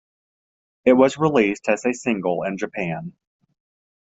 [0.83, 3.13] It was released as a single in Japan.